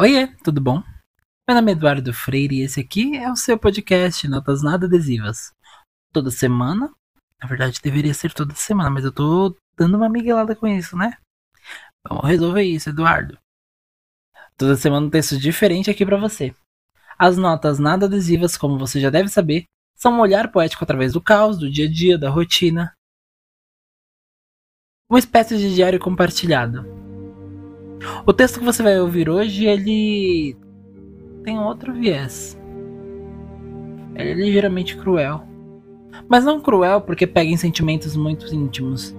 [0.00, 0.82] Oiê, tudo bom?
[1.46, 5.52] Meu nome é Eduardo Freire e esse aqui é o seu podcast Notas Nada Adesivas.
[6.10, 6.90] Toda semana,
[7.38, 11.18] na verdade deveria ser toda semana, mas eu tô dando uma miguelada com isso, né?
[12.08, 13.38] Vamos resolver isso, Eduardo.
[14.56, 16.56] Toda semana um texto diferente aqui para você.
[17.18, 19.64] As notas nada adesivas, como você já deve saber,
[19.94, 22.94] são um olhar poético através do caos, do dia a dia, da rotina.
[25.06, 27.01] Uma espécie de diário compartilhado.
[28.26, 30.56] O texto que você vai ouvir hoje, ele
[31.44, 32.58] tem outro viés.
[34.14, 35.42] Ele é ligeiramente cruel.
[36.28, 39.16] Mas não cruel porque pega em sentimentos muito íntimos.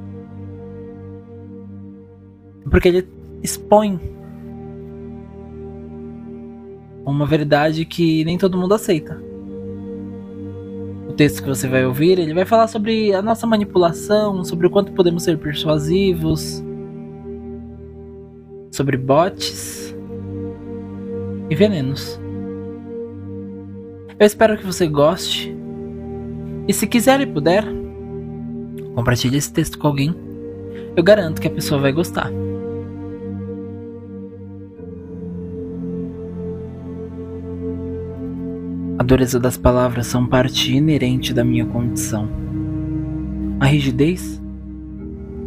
[2.70, 3.08] Porque ele
[3.42, 4.00] expõe
[7.06, 9.22] uma verdade que nem todo mundo aceita.
[11.08, 14.70] O texto que você vai ouvir, ele vai falar sobre a nossa manipulação, sobre o
[14.70, 16.64] quanto podemos ser persuasivos,
[18.74, 19.96] sobre bots
[21.48, 22.20] e venenos.
[24.20, 25.56] Eu espero que você goste.
[26.68, 27.64] E se quiser e puder,
[28.96, 30.16] compartilhe esse texto com alguém.
[30.96, 32.32] Eu garanto que a pessoa vai gostar.
[38.98, 42.28] A dureza das palavras são parte inerente da minha condição.
[43.60, 44.42] A rigidez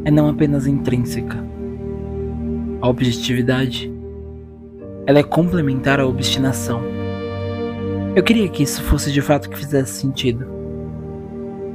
[0.05, 1.45] é não apenas intrínseca,
[2.87, 3.93] a objetividade.
[5.07, 6.81] Ela é complementar à obstinação.
[8.15, 10.47] Eu queria que isso fosse de fato que fizesse sentido.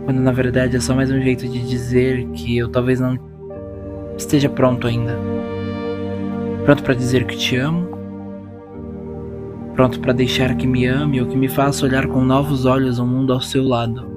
[0.06, 3.20] Quando na verdade é só mais um jeito de dizer que eu talvez não
[4.18, 5.18] esteja pronto ainda.
[6.64, 7.90] Pronto para dizer que te amo.
[9.76, 13.06] Pronto para deixar que me ame ou que me faça olhar com novos olhos o
[13.06, 14.10] mundo ao seu lado.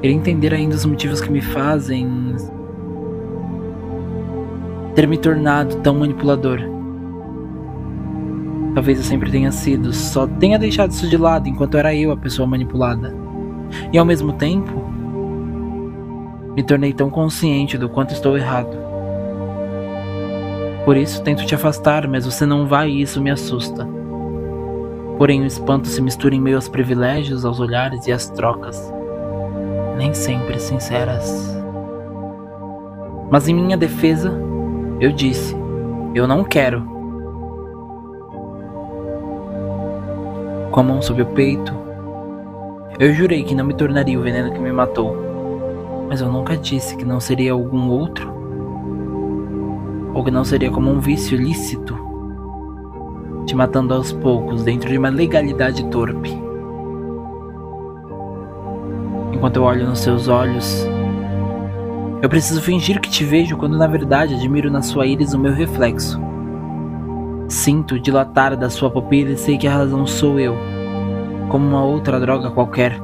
[0.00, 2.36] Queria entender ainda os motivos que me fazem
[4.94, 6.60] ter me tornado tão manipulador.
[8.74, 12.16] Talvez eu sempre tenha sido, só tenha deixado isso de lado enquanto era eu a
[12.16, 13.14] pessoa manipulada.
[13.92, 14.84] E ao mesmo tempo,
[16.54, 18.76] me tornei tão consciente do quanto estou errado.
[20.84, 23.88] Por isso tento te afastar, mas você não vai e isso me assusta.
[25.16, 28.92] Porém, o espanto se mistura em meio aos privilégios, aos olhares e às trocas,
[29.96, 31.56] nem sempre sinceras.
[33.30, 34.32] Mas em minha defesa,
[35.00, 35.54] eu disse:
[36.14, 36.82] Eu não quero.
[40.70, 41.72] Com a mão sob o peito,
[42.98, 45.16] eu jurei que não me tornaria o veneno que me matou.
[46.08, 48.32] Mas eu nunca disse que não seria algum outro.
[50.14, 51.96] Ou que não seria como um vício lícito,
[53.46, 56.30] te matando aos poucos dentro de uma legalidade torpe.
[59.32, 60.86] Enquanto eu olho nos seus olhos,
[62.24, 65.52] eu preciso fingir que te vejo quando na verdade admiro na sua íris o meu
[65.52, 66.18] reflexo.
[67.50, 70.56] Sinto dilatar da sua pupila e sei que a razão sou eu,
[71.50, 72.98] como uma outra droga qualquer.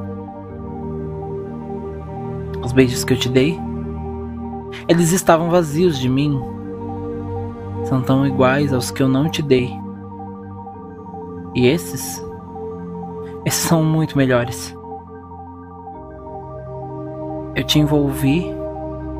[2.63, 3.59] Os beijos que eu te dei,
[4.87, 6.41] eles estavam vazios de mim.
[7.83, 9.71] São tão iguais aos que eu não te dei.
[11.53, 12.19] E esses?
[13.45, 14.75] Esses são muito melhores.
[17.55, 18.59] Eu te envolvi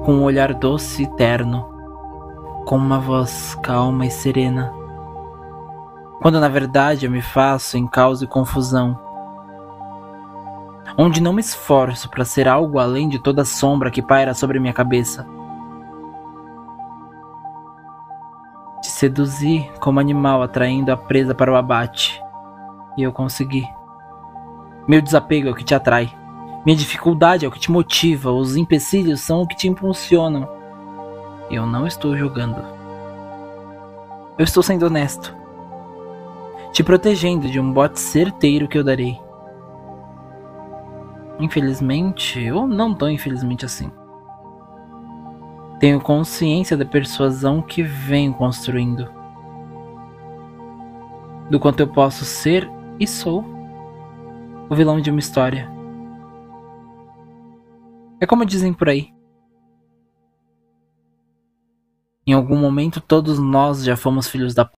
[0.04, 1.64] com um olhar doce e terno,
[2.66, 4.74] com uma voz calma e serena.
[6.22, 8.98] Quando na verdade eu me faço em caos e confusão,
[10.98, 14.74] onde não me esforço para ser algo além de toda sombra que paira sobre minha
[14.74, 15.26] cabeça.
[18.82, 22.20] Te seduzi como animal atraindo a presa para o abate,
[22.98, 23.68] e eu consegui.
[24.88, 26.21] Meu desapego é o que te atrai.
[26.64, 30.48] Minha dificuldade é o que te motiva, os empecilhos são o que te impulsionam.
[31.50, 32.64] Eu não estou jogando.
[34.38, 35.36] Eu estou sendo honesto.
[36.72, 39.20] Te protegendo de um bote certeiro que eu darei.
[41.40, 43.92] Infelizmente, ou não tão infelizmente assim.
[45.80, 49.10] Tenho consciência da persuasão que venho construindo.
[51.50, 52.70] Do quanto eu posso ser
[53.00, 53.44] e sou
[54.70, 55.81] o vilão de uma história.
[58.22, 59.12] É como dizem por aí.
[62.26, 64.72] Em algum momento todos nós já fomos filhos da